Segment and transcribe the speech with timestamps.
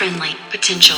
[0.00, 0.96] friendly potential.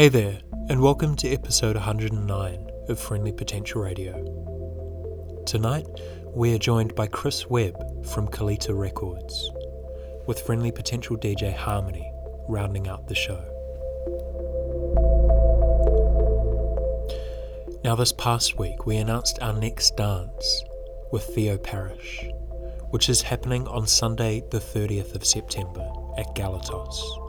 [0.00, 0.38] Hey there,
[0.70, 4.14] and welcome to episode 109 of Friendly Potential Radio.
[5.44, 5.86] Tonight,
[6.34, 9.50] we are joined by Chris Webb from Kalita Records,
[10.26, 12.10] with Friendly Potential DJ Harmony
[12.48, 13.44] rounding out the show.
[17.84, 20.64] Now, this past week, we announced our next dance
[21.12, 22.26] with Theo Parrish,
[22.88, 25.86] which is happening on Sunday, the 30th of September
[26.16, 27.19] at Galatos.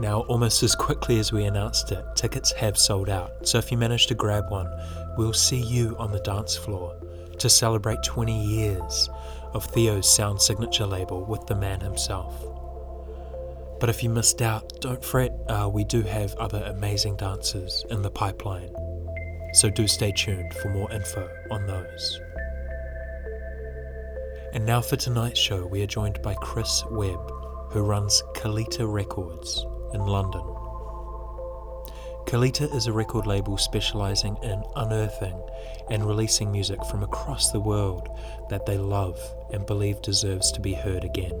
[0.00, 3.46] Now, almost as quickly as we announced it, tickets have sold out.
[3.46, 4.66] So if you manage to grab one,
[5.18, 6.96] we'll see you on the dance floor
[7.38, 9.10] to celebrate 20 years
[9.52, 12.34] of Theo's sound signature label with the man himself.
[13.78, 18.00] But if you missed out, don't fret, uh, we do have other amazing dancers in
[18.00, 18.74] the pipeline.
[19.52, 22.20] So do stay tuned for more info on those.
[24.54, 27.30] And now for tonight's show, we are joined by Chris Webb,
[27.68, 30.42] who runs Kalita Records in London.
[32.26, 35.42] Kalita is a record label specializing in unearthing
[35.90, 38.08] and releasing music from across the world
[38.50, 39.18] that they love
[39.52, 41.40] and believe deserves to be heard again.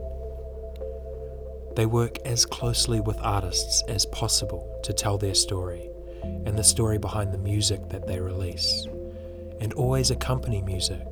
[1.76, 5.88] They work as closely with artists as possible to tell their story
[6.22, 8.86] and the story behind the music that they release,
[9.60, 11.06] and always accompany music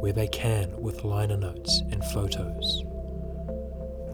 [0.00, 2.82] where they can with liner notes and photos.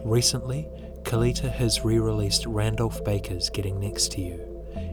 [0.04, 0.68] Recently,
[1.02, 4.50] Kalita has re released Randolph Baker's Getting Next to You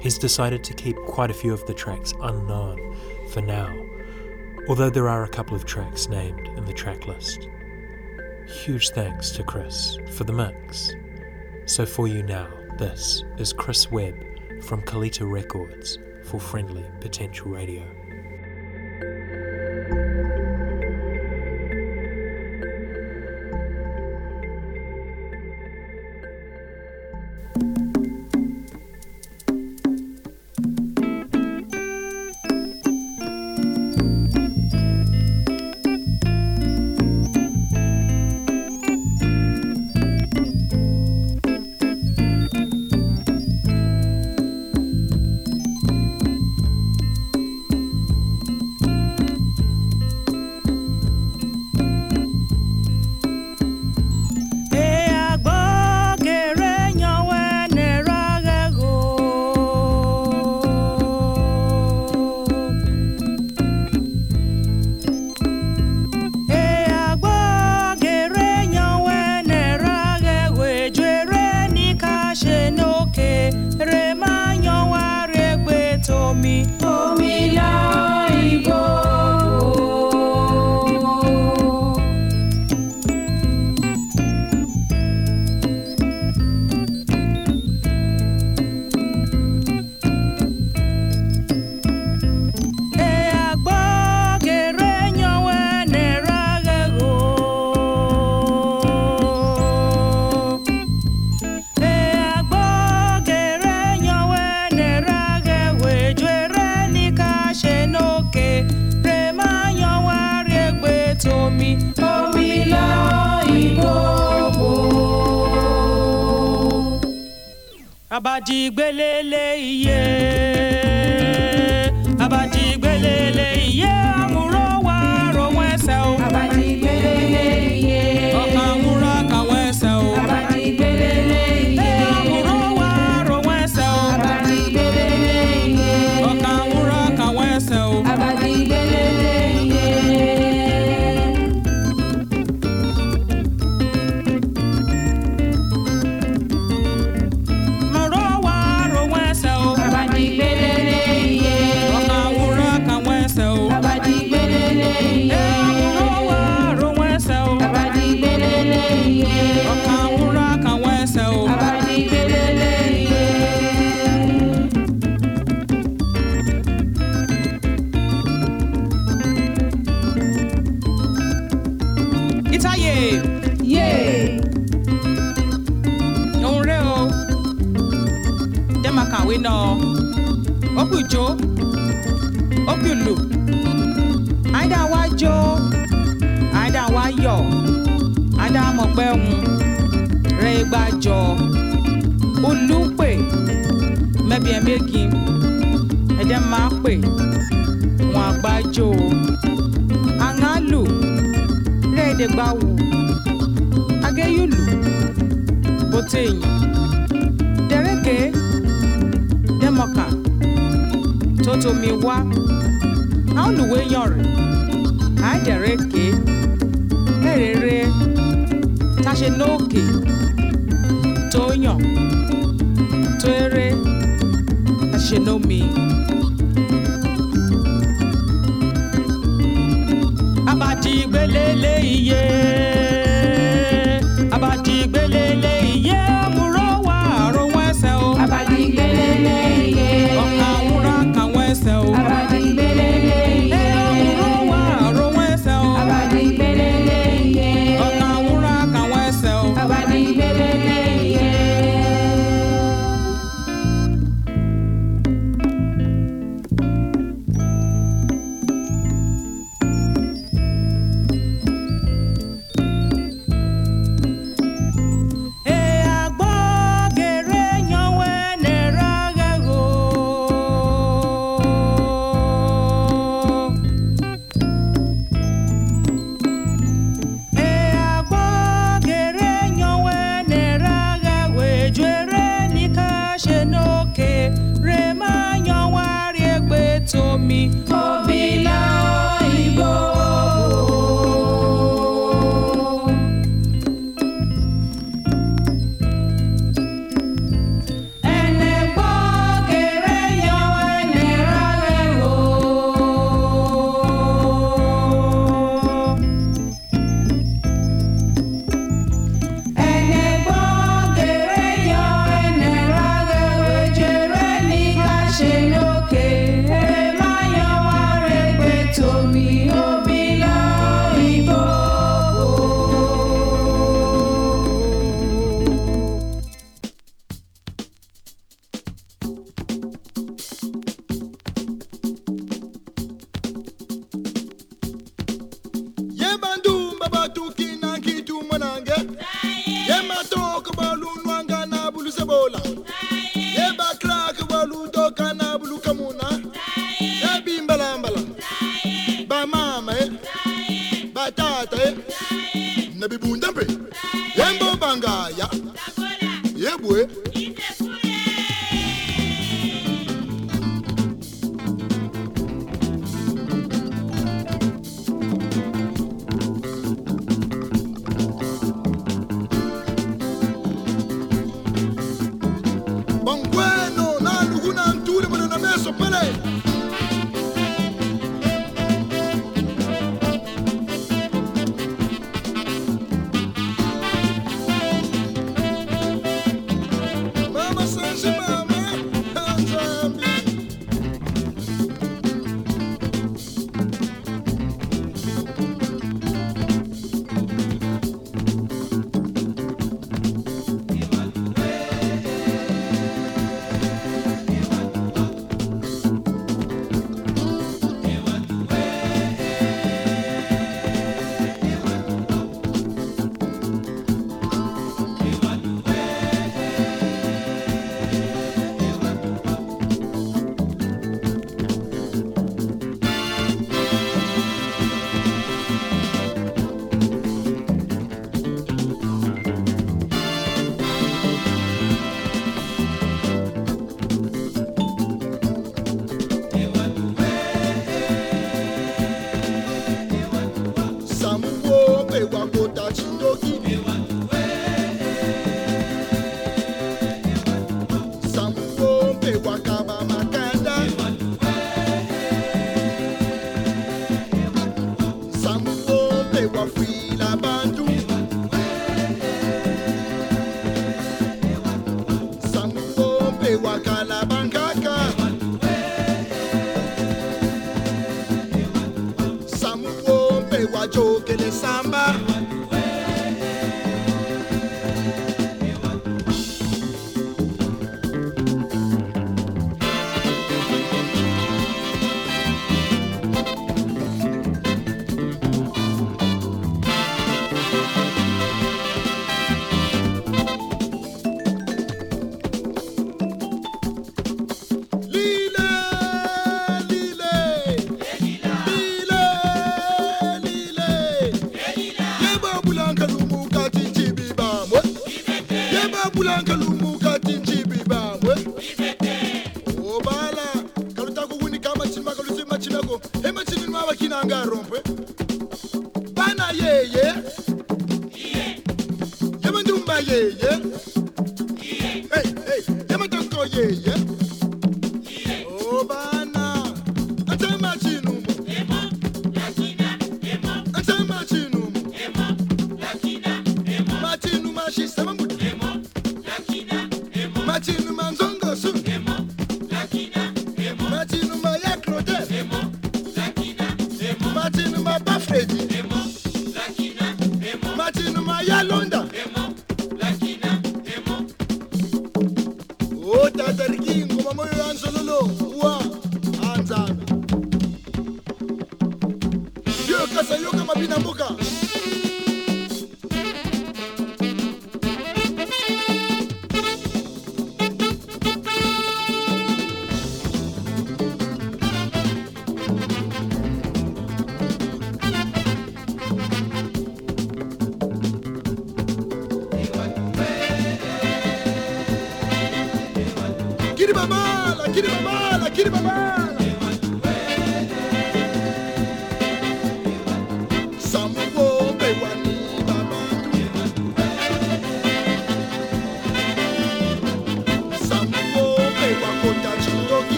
[0.00, 2.96] He's decided to keep quite a few of the tracks unknown
[3.30, 3.74] for now,
[4.68, 7.48] although there are a couple of tracks named in the track list.
[8.46, 10.92] Huge thanks to Chris for the mix.
[11.66, 12.48] So, for you now,
[12.80, 14.14] this is Chris Webb
[14.62, 17.82] from Kalita Records for Friendly Potential Radio.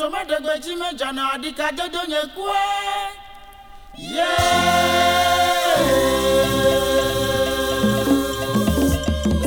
[0.00, 2.60] somedegbeji meja jana adika dodo nye kue.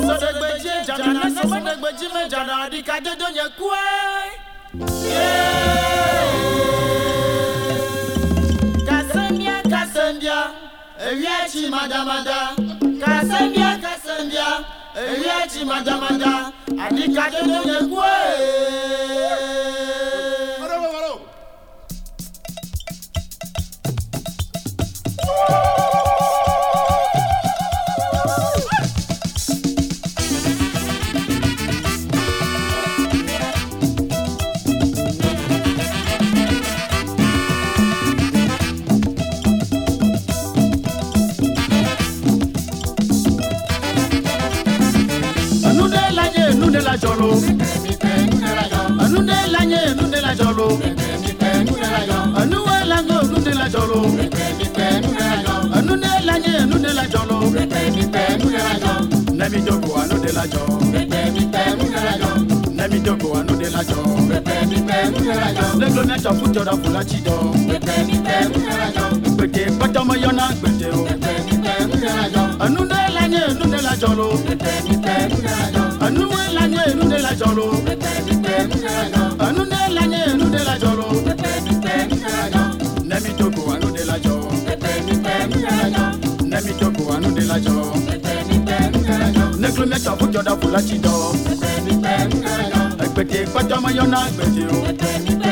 [0.07, 3.77] Sodegbeji eja na somedegbeji meja jana adika dodo nye kue.
[8.87, 10.39] Kasembia kasembia
[11.09, 12.39] ewia chi madamada.
[13.05, 14.47] Kasembia kasembia
[15.07, 16.51] ewia chi madamada
[16.85, 18.02] adika dodo nye kue.
[59.39, 60.81] Let me joke, I know they la job.
[62.77, 64.07] Let me joke, I know they la job.
[65.79, 67.39] lẹ́gbẹ̀ẹ́ mẹ́ta fújọra fúlájì dọ̀.
[69.35, 71.01] gbèdé pátọ́mọ yọ̀nà gbèdé o.
[72.65, 74.27] ẹnudẹ lanyẹ ẹnudẹ lajọ lo.
[76.05, 77.67] ẹnuwẹ lanyẹ ẹnudẹ lajọ lo.
[79.47, 81.07] ẹnudẹ lanyẹ ẹnudẹ lajọ lo.
[83.09, 84.35] nẹ́mi jogo anude lajọ.
[86.51, 87.75] nẹ́mi jogo anude lajọ.
[89.63, 91.13] neklo miata fudzɔɖa fula tsi dɔ.
[93.03, 95.42] ɛgbɛti gbɛtɔmɔ yɔna gbɛti o.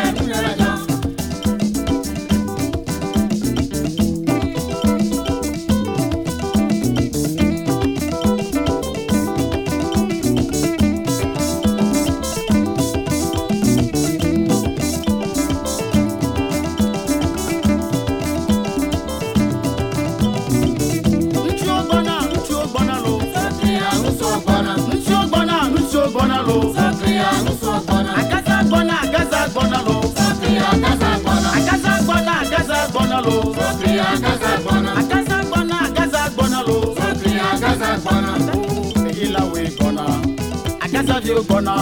[41.32, 41.74] Agasa bí ó gbọ́nà.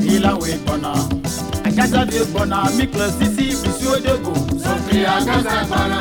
[0.00, 0.90] Èyí làwọ̀ ìgbọ́nà.
[1.68, 2.56] Agasa bí ó gbọ́nà.
[2.76, 4.32] Mi kìlọ̀ sísí ìbísí ó dégò.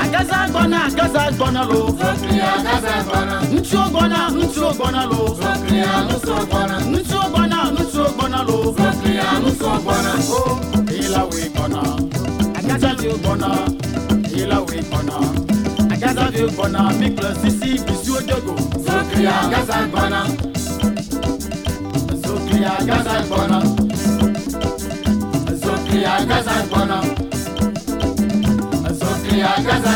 [0.05, 1.79] Agasa gbọ́nà, agasa gbọ́nà lo.
[3.53, 5.21] Ntí ó gbọ́nà, ntí ó gbọ́nà lo.
[6.13, 7.07] Ntí ó gbọ́nà, ntí
[7.97, 8.57] nusu gbɔna lo.
[8.77, 10.11] Sokria nusu gbɔna.
[10.29, 10.59] o
[10.99, 11.81] ila we gbɔna.
[12.59, 13.49] agaza vi gbɔna.
[14.39, 15.15] ila we gbɔna.
[15.93, 18.55] agaza vi gbɔna mi kple sisi bisi ojogo.
[18.85, 20.56] Sokria gaza gbɔna.
[25.61, 26.99] Sokria gaza gbɔna.
[28.99, 29.93] Sokria gaza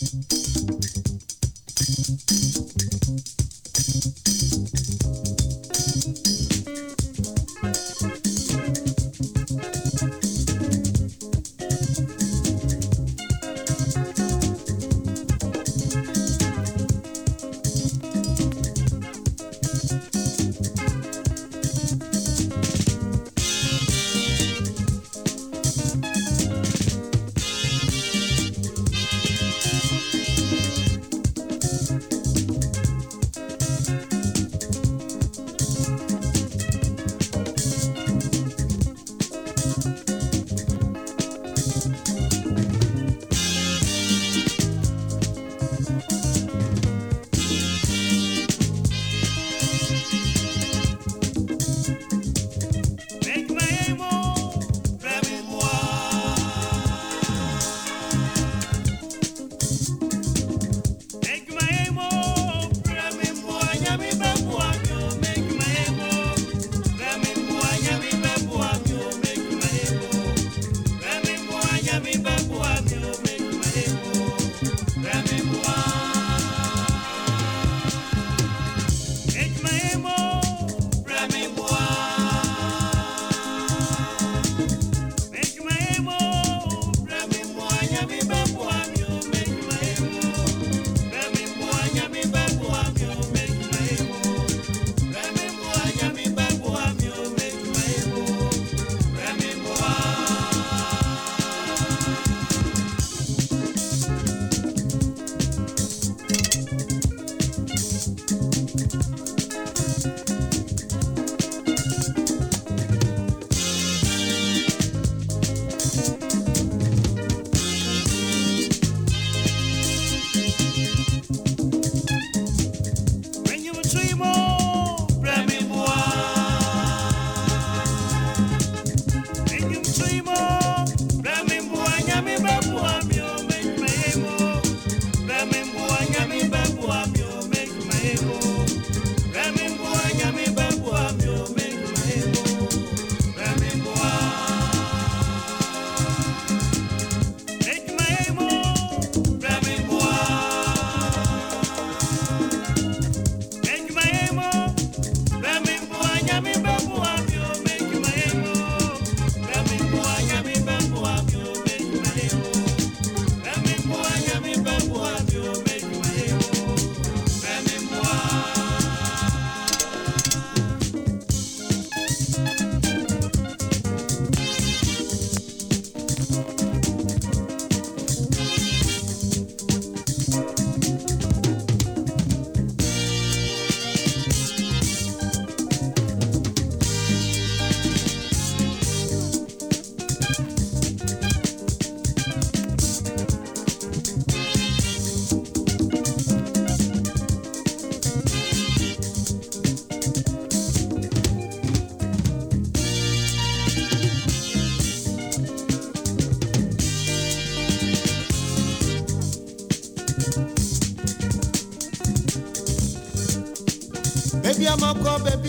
[0.00, 0.28] Thank
[3.08, 3.27] you.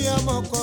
[0.10, 0.60] Baby, bèbí amọkọ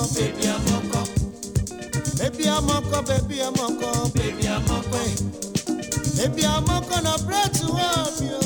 [2.18, 5.00] bèbí amọkọ bèbí amọkọ bèbí amọkọ
[6.16, 7.70] bèbí amọkọ na breath oh.
[7.76, 8.45] wọ mi o.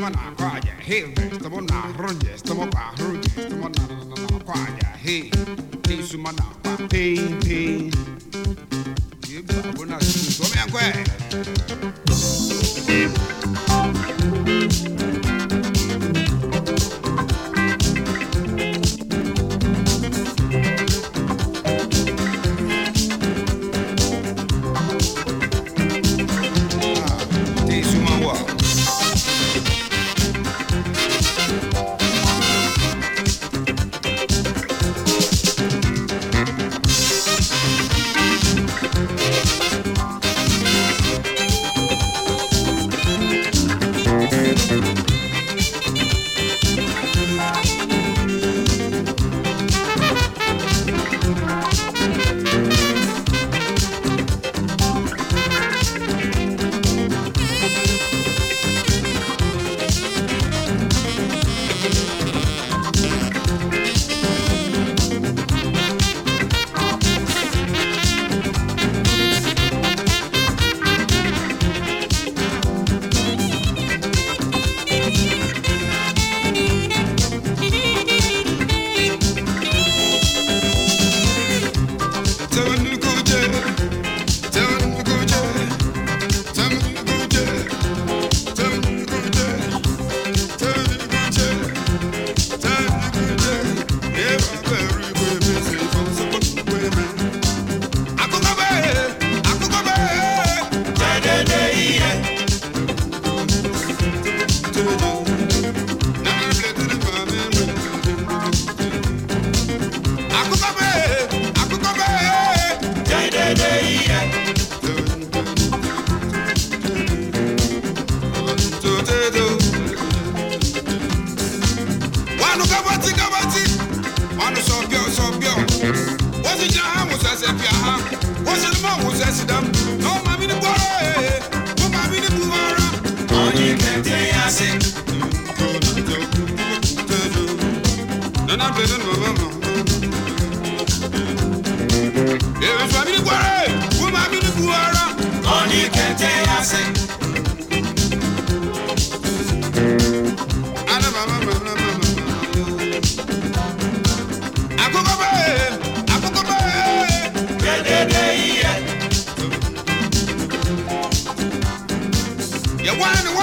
[0.00, 1.89] monarch, cry, yeah, the one now.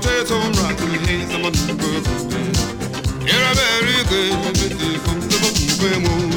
[0.00, 1.24] potato and rotten hay,
[1.76, 2.06] good.
[3.26, 4.32] You're a very good,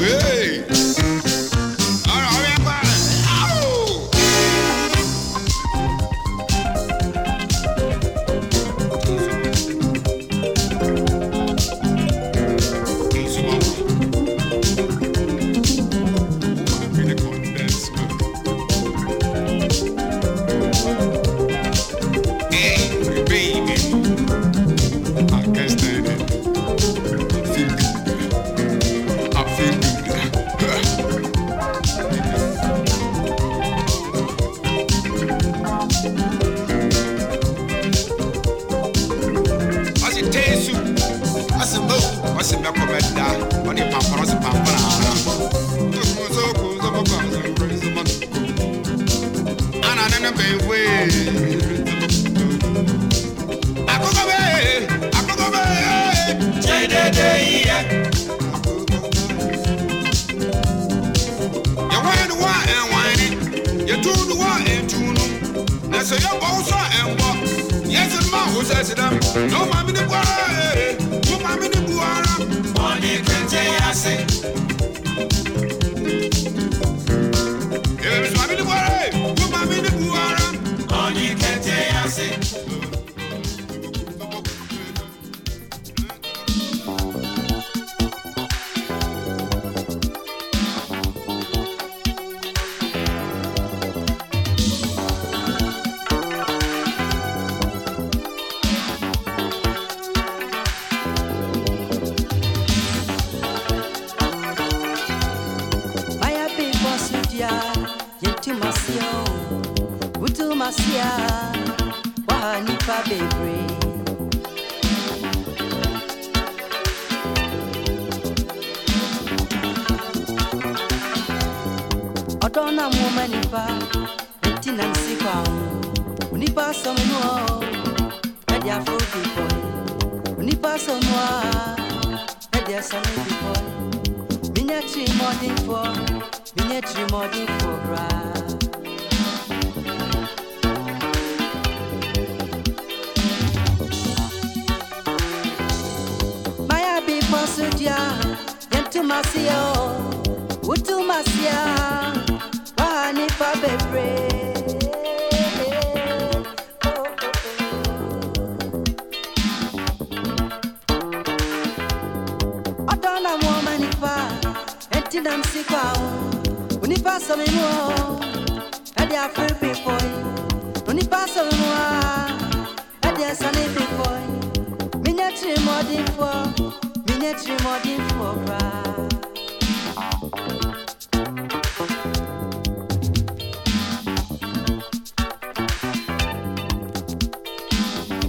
[0.04, 0.73] hey!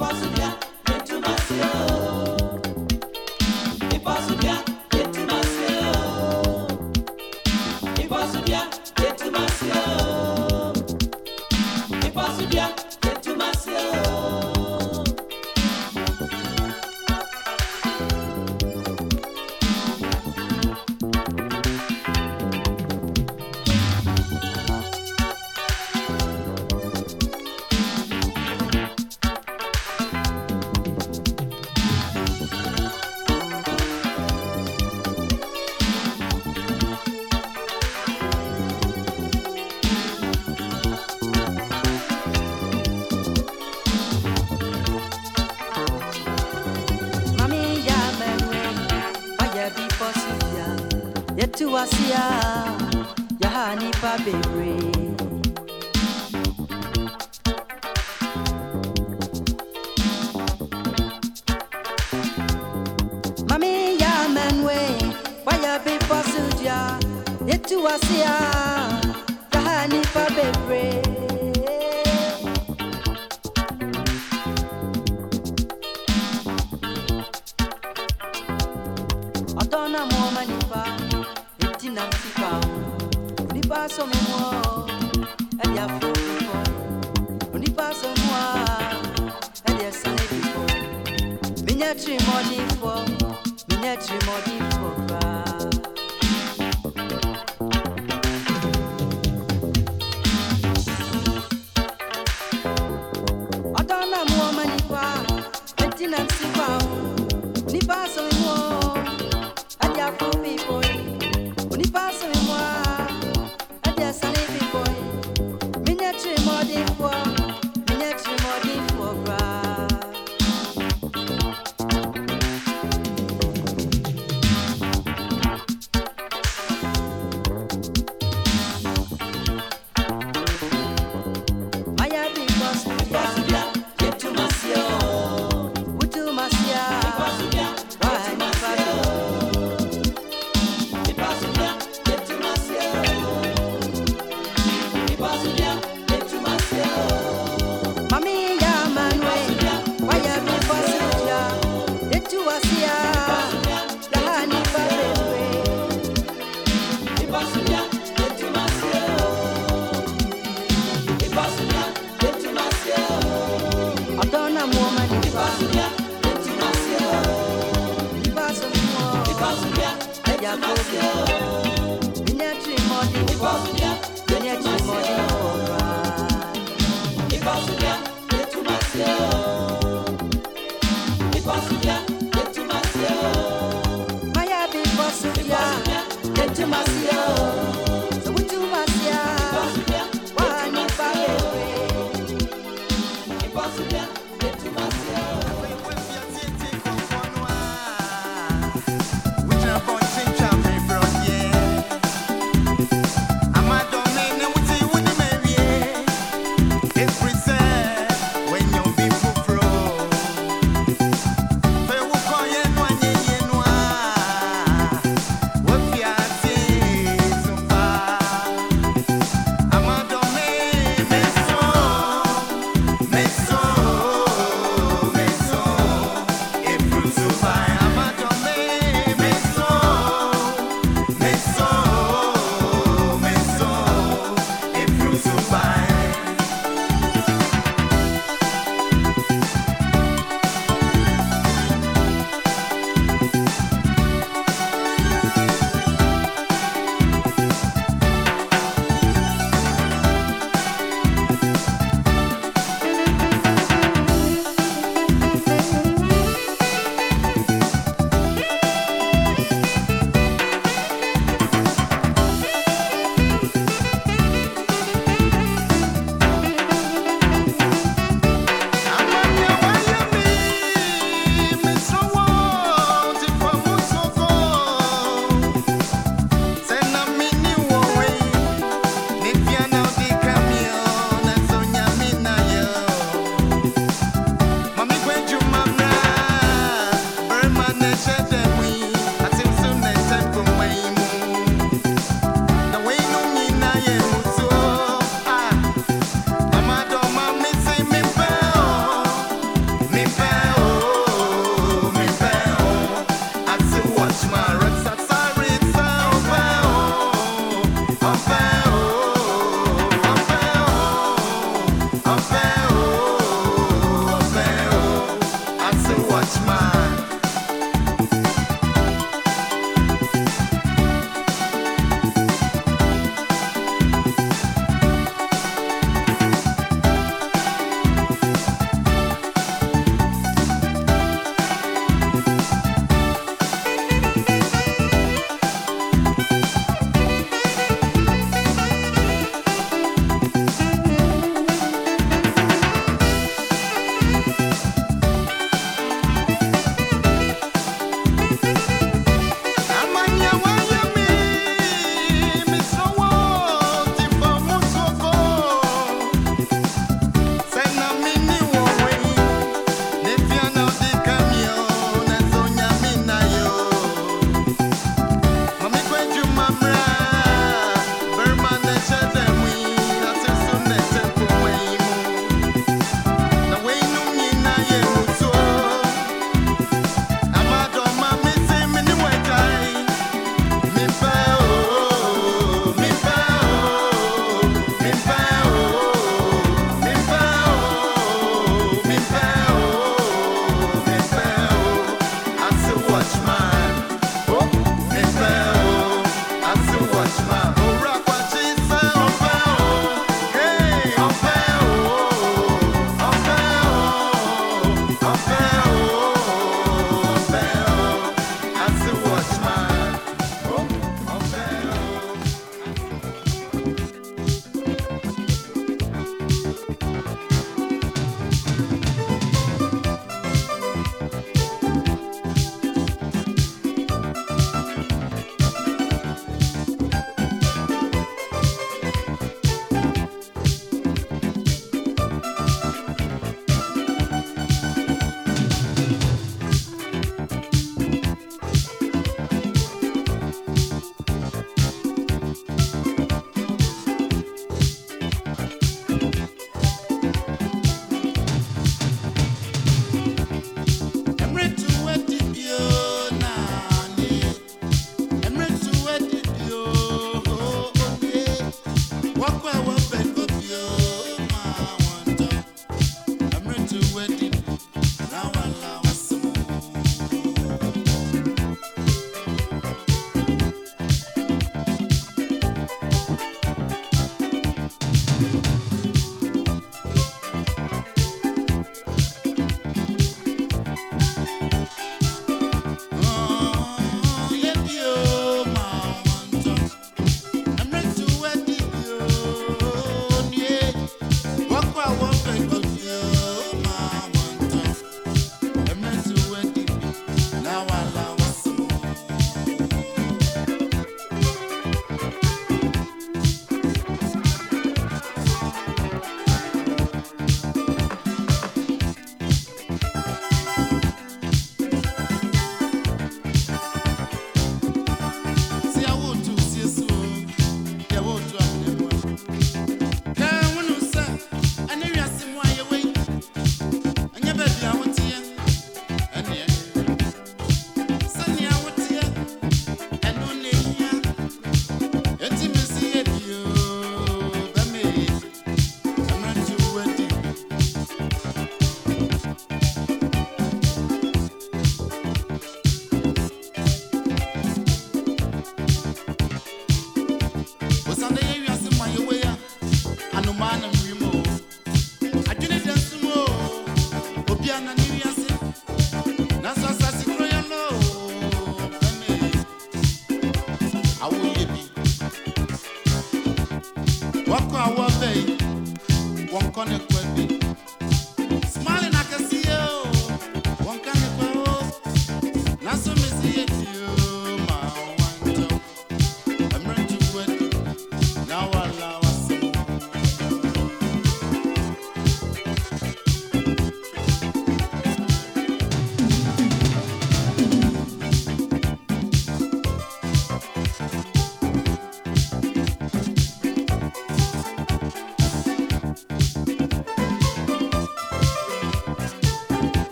[0.00, 0.37] impossible.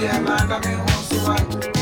[0.00, 1.79] Se so ni e ma ka me ho so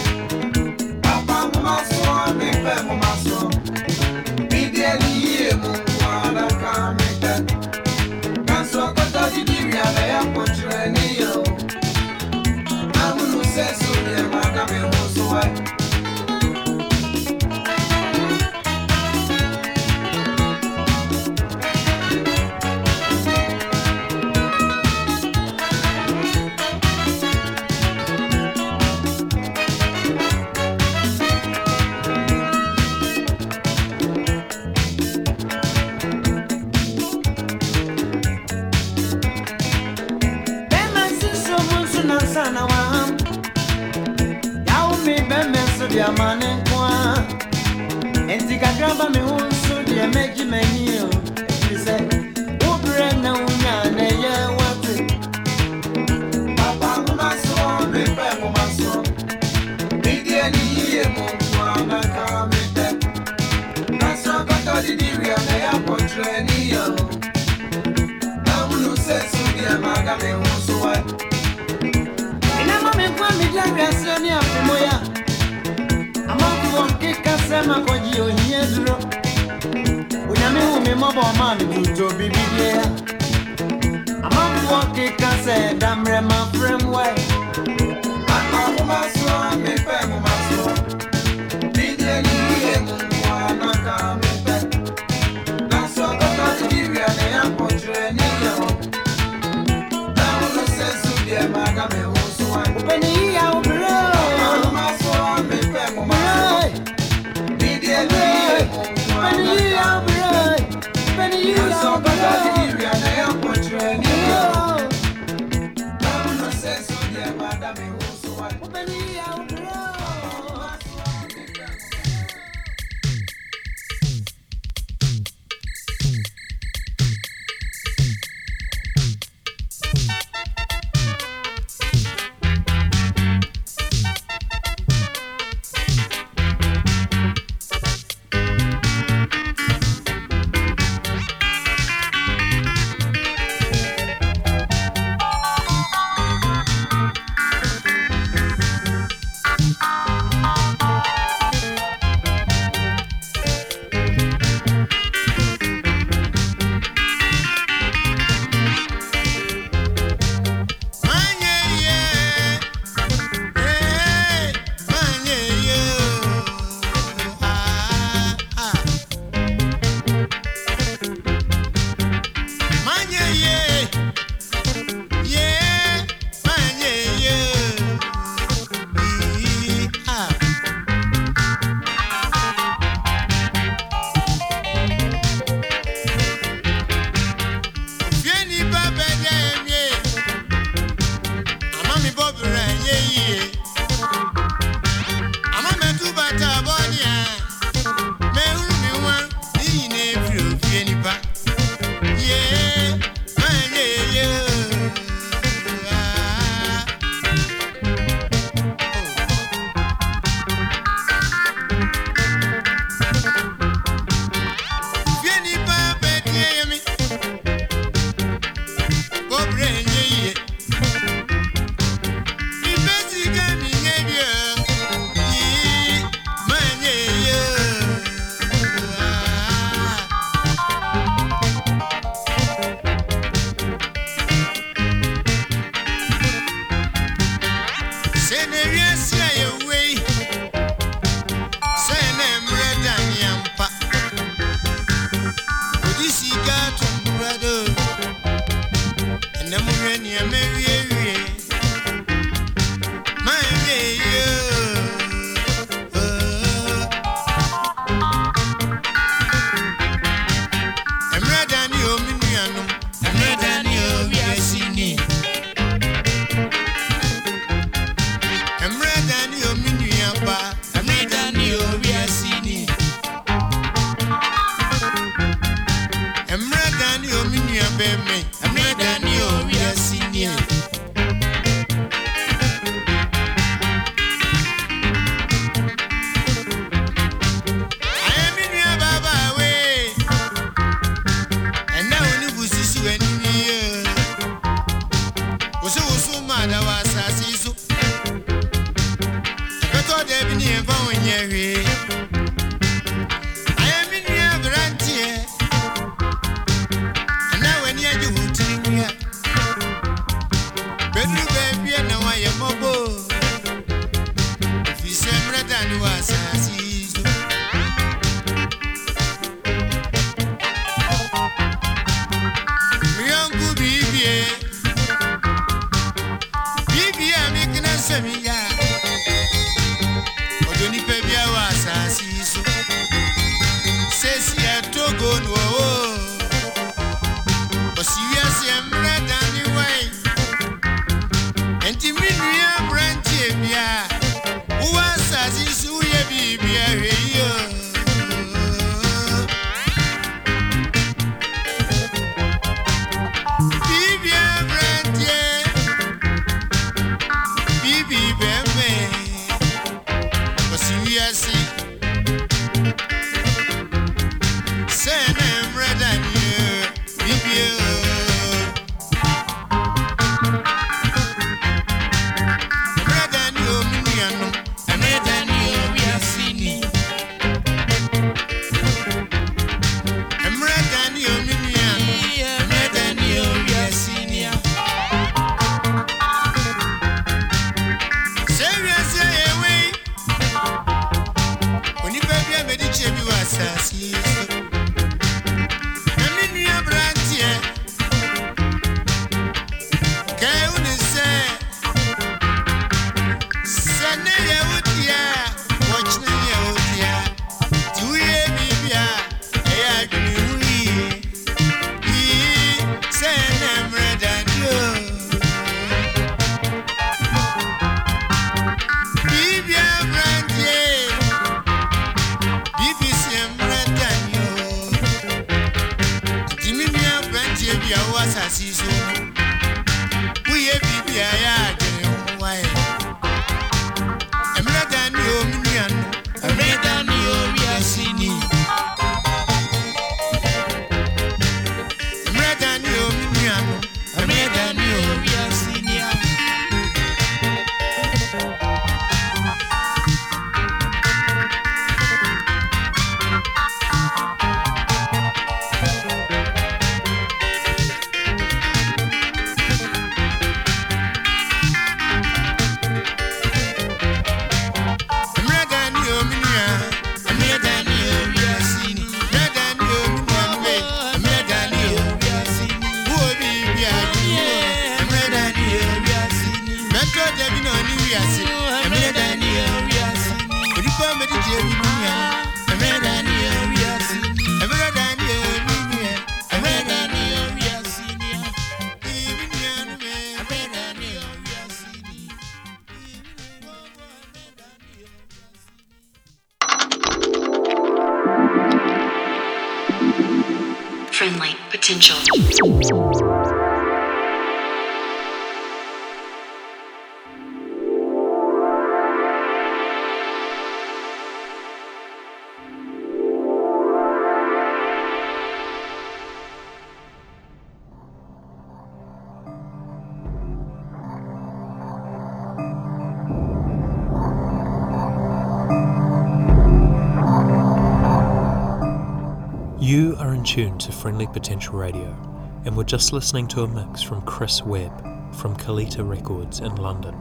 [530.39, 531.97] tuned to Friendly Potential Radio,
[532.45, 534.73] and we're just listening to a mix from Chris Webb
[535.13, 536.95] from Kalita Records in London.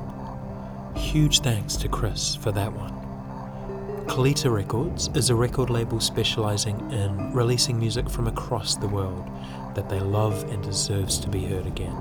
[0.95, 2.95] Huge thanks to Chris for that one.
[4.07, 9.29] Kalita Records is a record label specializing in releasing music from across the world
[9.75, 11.95] that they love and deserves to be heard again.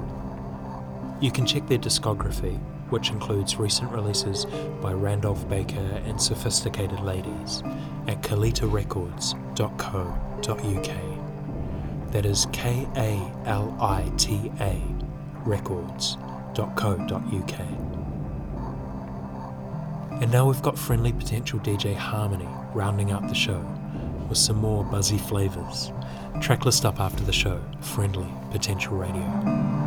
[1.21, 2.59] You can check their discography,
[2.89, 4.47] which includes recent releases
[4.81, 7.63] by Randolph Baker and Sophisticated Ladies,
[8.09, 11.16] at kalitarecords.co.uk.
[12.13, 14.81] That is K A L I T A
[15.45, 16.27] records.co.uk.
[20.21, 23.63] And now we've got friendly potential DJ Harmony rounding out the show
[24.29, 25.93] with some more buzzy flavours.
[26.37, 29.86] Tracklist up after the show, Friendly Potential Radio.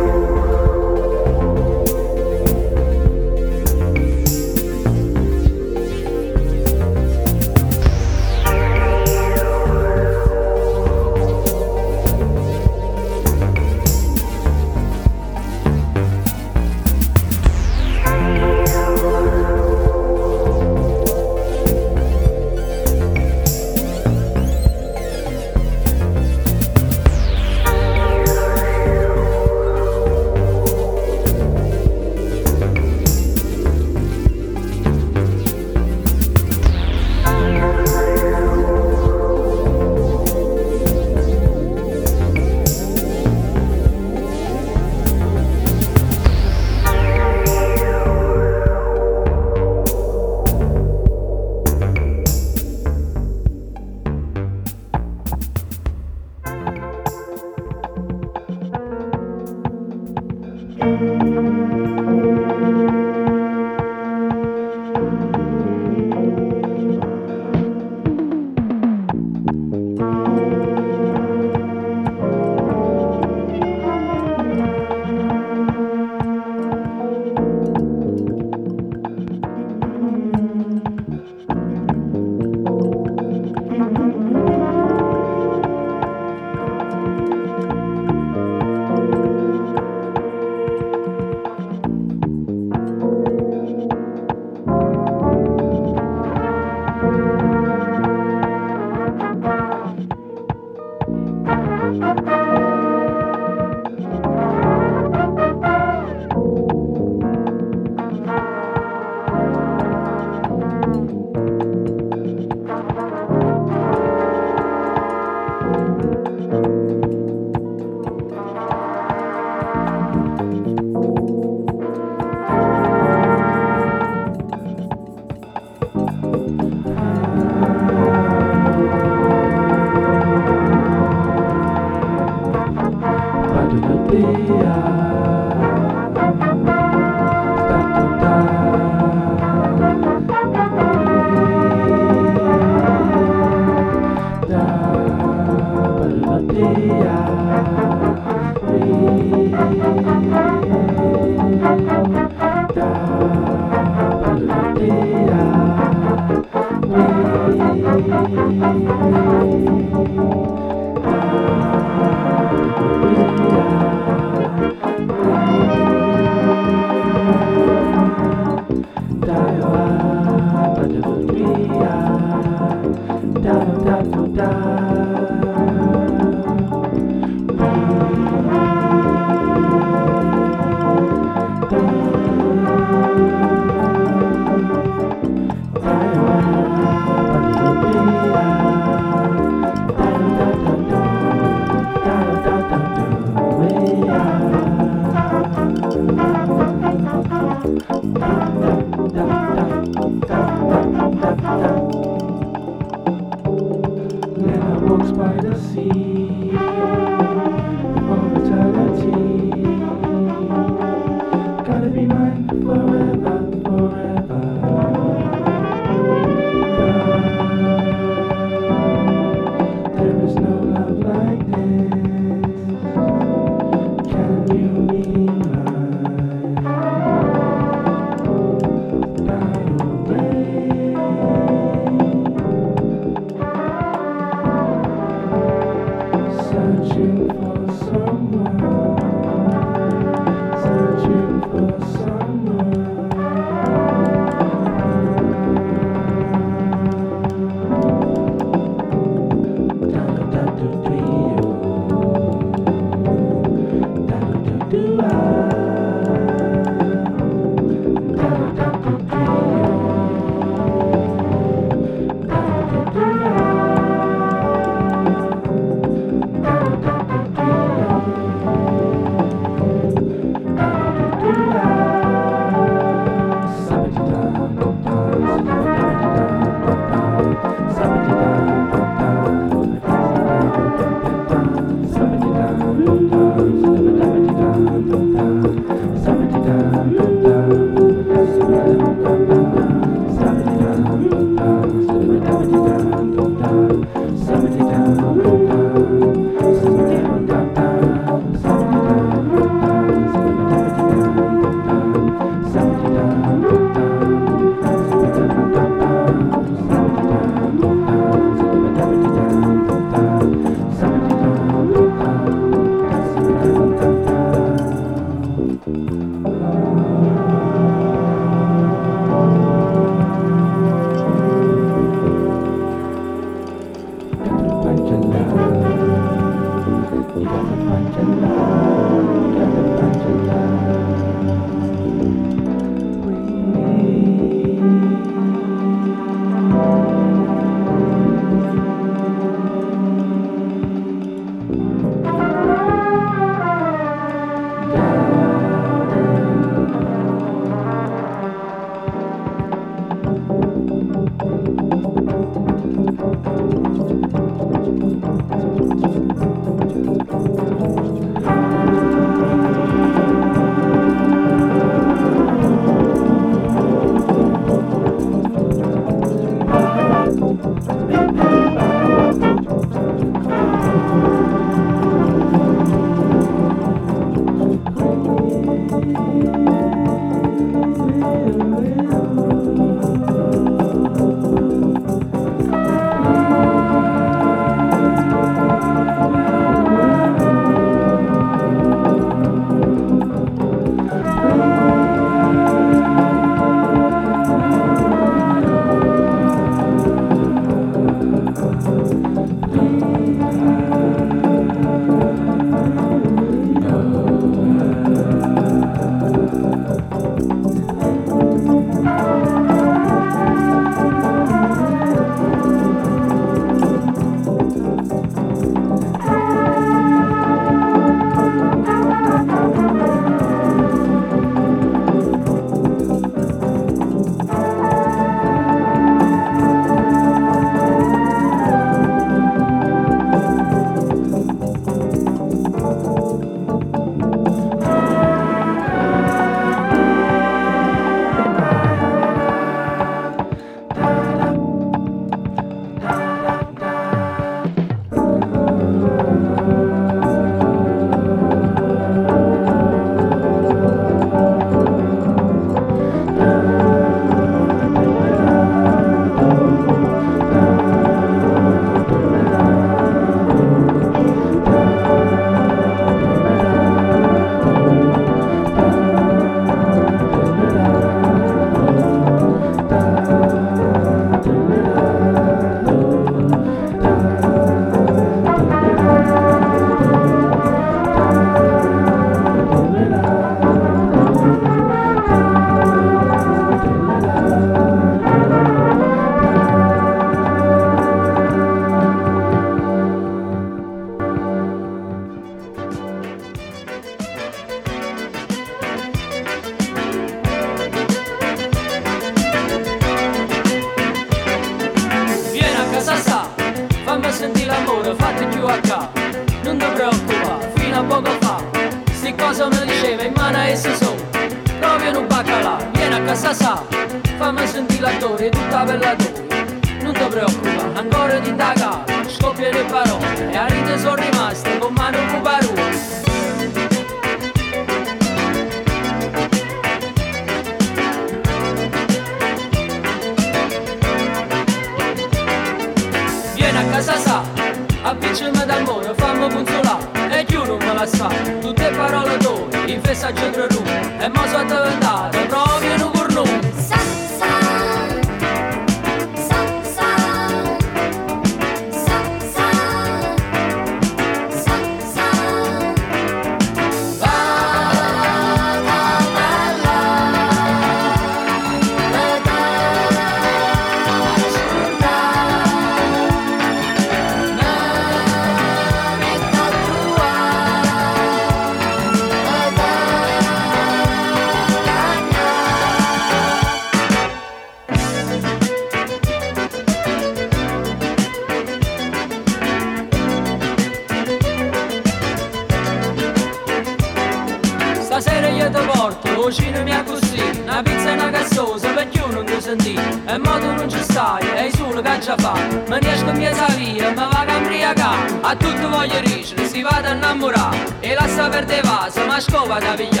[599.21, 600.00] しく学びや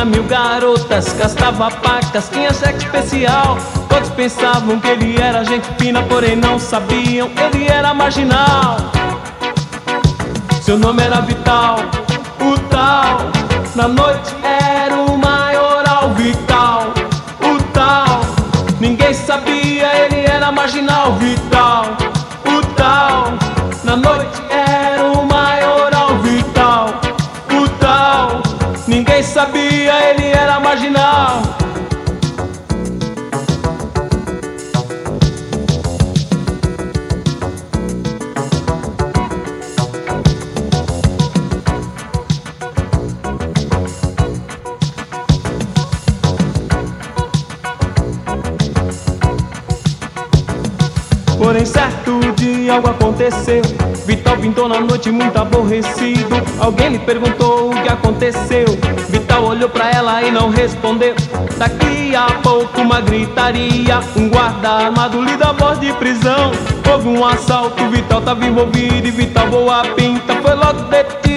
[0.00, 3.58] Tinha mil garotas, castava pacas, tinha cheque especial.
[3.86, 8.78] Todos pensavam que ele era gente fina, porém não sabiam, ele era marginal.
[10.62, 11.80] Seu nome era Vital,
[12.40, 13.30] o tal,
[13.74, 14.34] na noite
[55.00, 56.36] noite muito aborrecido.
[56.60, 58.66] Alguém lhe perguntou o que aconteceu.
[59.08, 61.14] Vital olhou para ela e não respondeu.
[61.56, 64.00] Daqui a pouco uma gritaria.
[64.14, 66.52] Um guarda armado lhe dá voz de prisão.
[66.90, 70.34] Houve um assalto, Vital tava envolvido e Vital boa pinta.
[70.42, 71.29] Foi logo detido.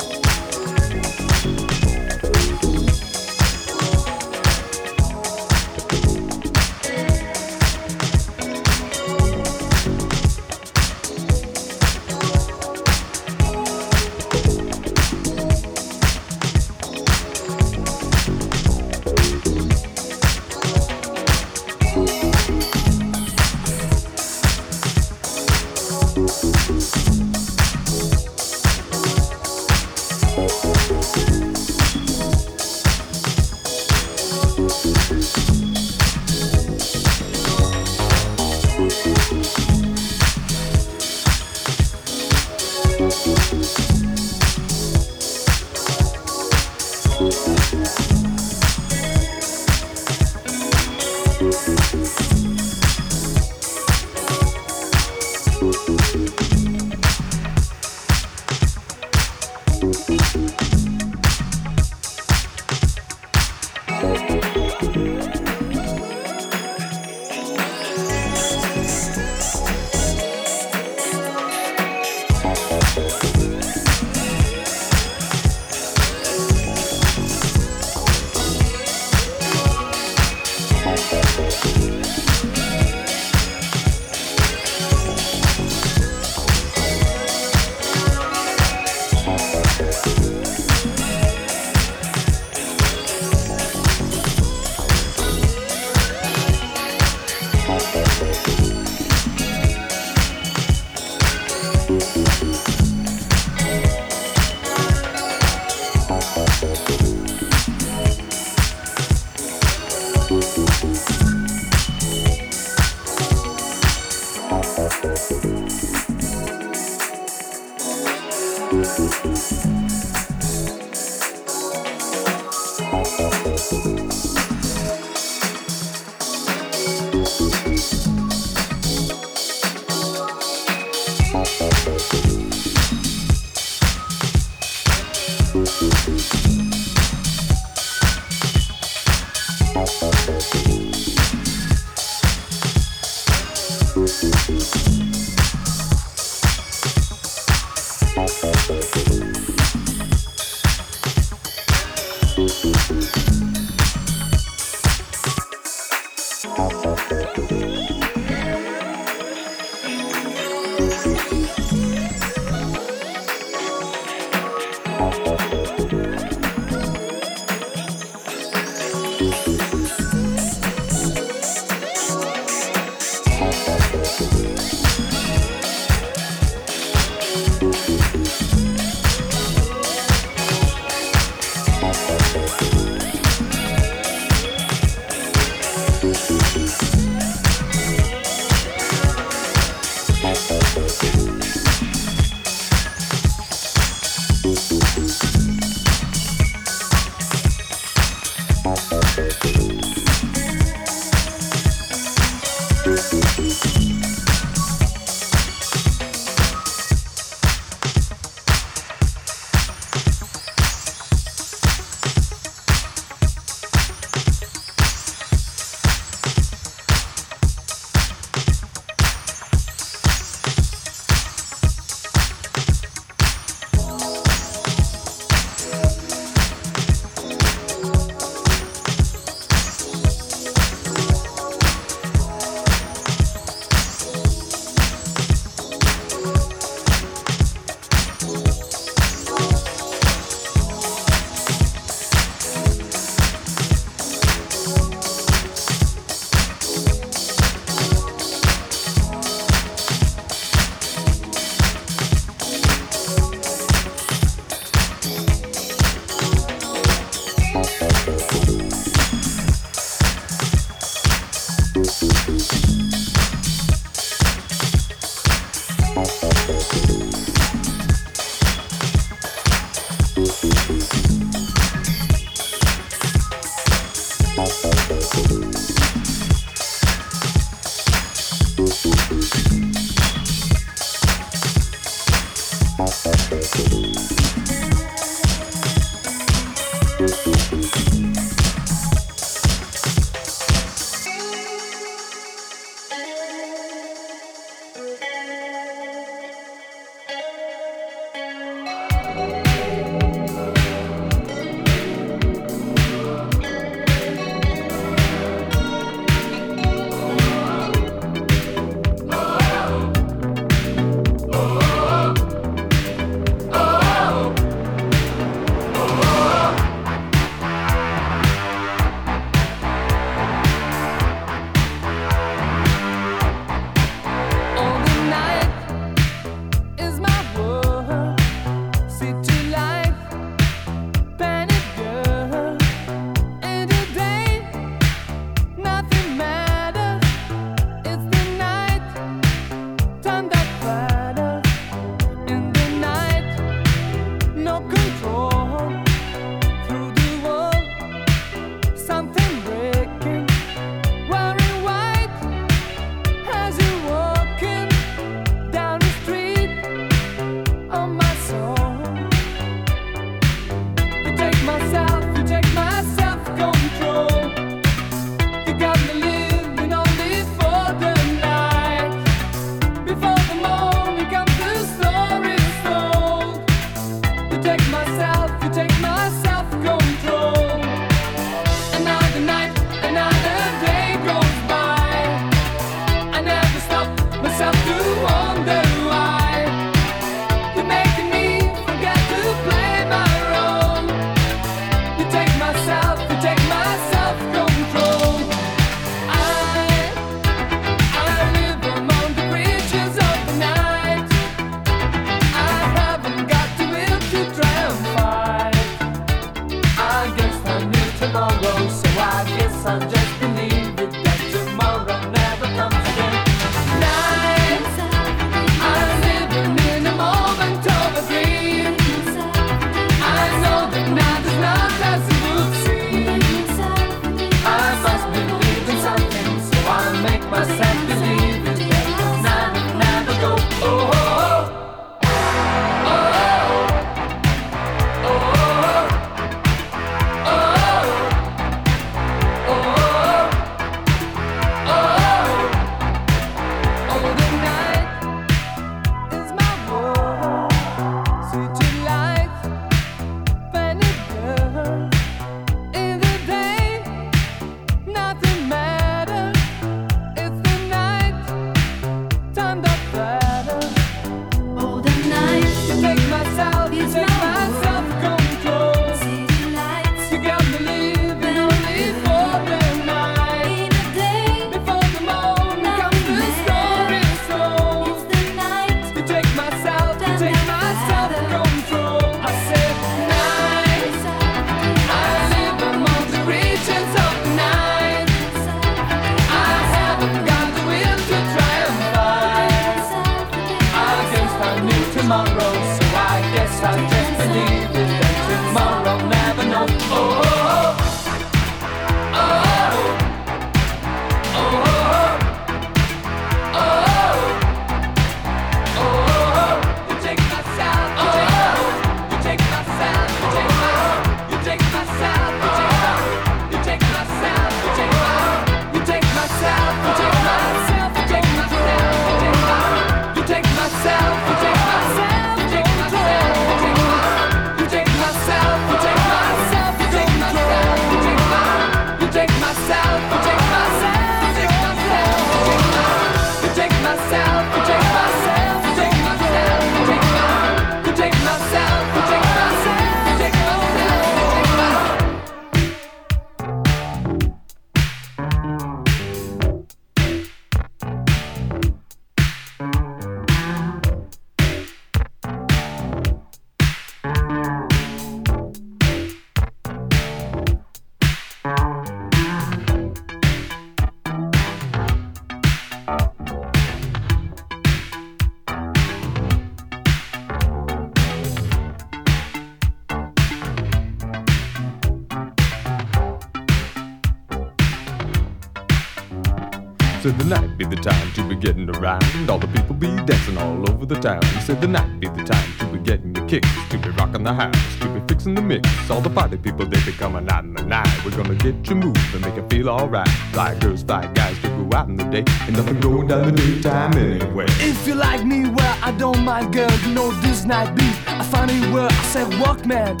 [581.04, 581.22] The town.
[581.34, 584.24] He said the night be the time to be getting your kicks, to be rocking
[584.24, 585.68] the house, to be fixing the mix.
[585.90, 588.04] All the party people they be coming out in the night.
[588.04, 590.08] We're gonna get you moving, make you feel alright.
[590.32, 593.32] Fly girls, fly guys to go out in the day, and nothing going down the
[593.32, 594.46] daytime anyway.
[594.70, 596.70] If you like me, well, I don't mind, girl.
[596.84, 597.68] You know this night.
[598.06, 600.00] I find it where I said, Walkman.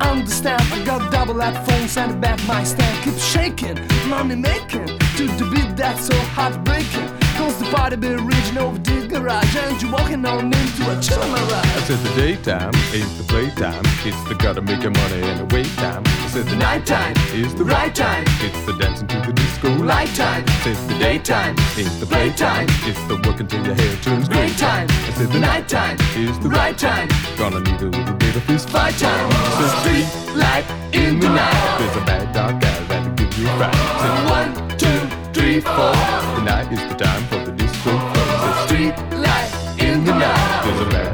[0.00, 3.04] Understand, I got double headphones and back my stand.
[3.04, 4.86] Keep shaking, money making.
[5.16, 7.08] To the beat that's so heartbreaking.
[7.36, 8.81] Cause the party be reaching over the
[9.12, 9.56] garage.
[9.56, 13.84] And you're walking on into a chill I said the daytime is the playtime.
[14.04, 16.02] It's the gotta make your money and the wait time.
[16.06, 18.24] I said the nighttime is the right time.
[18.40, 20.44] It's the dancing to the disco light time.
[20.46, 22.66] I said the daytime is the playtime.
[22.88, 24.88] It's the working till your hair turns gray time.
[24.90, 27.08] I said the nighttime is the right time.
[27.36, 29.30] Gonna need a little bit of fist fight time.
[29.58, 31.78] Said street light in the night.
[31.78, 33.76] There's a bad dog guy that'll give you a fright.
[34.02, 35.00] Said one, two,
[35.36, 35.92] three, four.
[36.36, 37.41] The night is the time for
[40.64, 41.11] There's a bad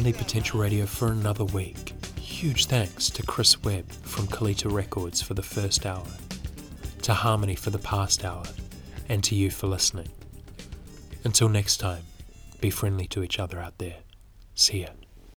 [0.00, 1.92] Friendly Potential Radio for another week.
[2.18, 6.06] Huge thanks to Chris Webb from Kalita Records for the first hour,
[7.02, 8.44] to Harmony for the past hour,
[9.10, 10.08] and to you for listening.
[11.24, 12.04] Until next time,
[12.62, 13.96] be friendly to each other out there.
[14.54, 14.88] See ya.